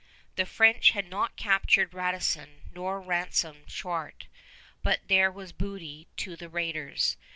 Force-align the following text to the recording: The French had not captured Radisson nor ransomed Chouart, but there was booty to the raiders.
The 0.35 0.47
French 0.47 0.93
had 0.93 1.07
not 1.11 1.35
captured 1.35 1.93
Radisson 1.93 2.61
nor 2.73 2.99
ransomed 2.99 3.67
Chouart, 3.67 4.25
but 4.81 5.07
there 5.09 5.31
was 5.31 5.51
booty 5.53 6.07
to 6.17 6.35
the 6.35 6.49
raiders. 6.49 7.17